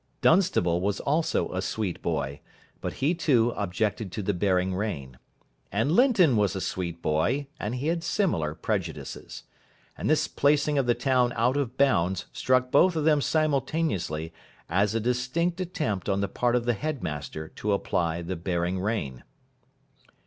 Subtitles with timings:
[0.21, 2.39] Dunstable was also a sweet boy,
[2.79, 5.19] but he, too, objected to the bearing rein.
[5.71, 9.43] And Linton was a sweet boy, and he had similar prejudices.
[9.95, 14.33] And this placing of the town out of bounds struck both of them simultaneously
[14.67, 19.23] as a distinct attempt on the part of the headmaster to apply the bearing rein.